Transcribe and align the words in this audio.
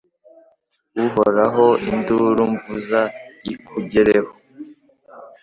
Uhoraho 1.05 1.65
induru 1.91 2.43
mvuza 2.53 3.01
ikugereho 3.53 4.31